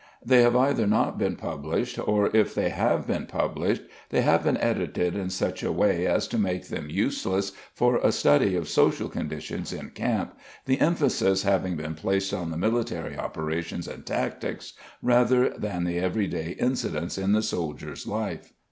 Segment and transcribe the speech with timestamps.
[0.25, 4.57] They have either not been published or if they have been published they have been
[4.57, 9.07] edited in such a way as to make them useless for a study of social
[9.07, 10.35] conditions in camp,
[10.65, 16.25] the emphasis having been placed on the military operations and tactics rather than the every
[16.25, 18.53] day incidents in the soldier's life.